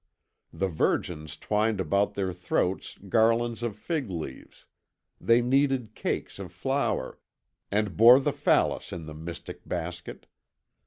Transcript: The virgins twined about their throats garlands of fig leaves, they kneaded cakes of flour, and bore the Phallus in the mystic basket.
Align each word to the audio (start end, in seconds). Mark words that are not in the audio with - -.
The 0.51 0.67
virgins 0.67 1.37
twined 1.37 1.79
about 1.79 2.15
their 2.15 2.33
throats 2.33 2.97
garlands 3.07 3.61
of 3.61 3.75
fig 3.75 4.09
leaves, 4.09 4.65
they 5.19 5.43
kneaded 5.43 5.93
cakes 5.93 6.39
of 6.39 6.51
flour, 6.51 7.19
and 7.69 7.95
bore 7.95 8.19
the 8.19 8.33
Phallus 8.33 8.91
in 8.91 9.05
the 9.05 9.13
mystic 9.13 9.61
basket. 9.67 10.25